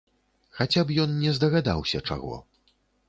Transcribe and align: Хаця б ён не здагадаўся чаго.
Хаця 0.59 0.83
б 0.87 0.95
ён 1.03 1.13
не 1.25 1.33
здагадаўся 1.41 2.03
чаго. 2.09 2.41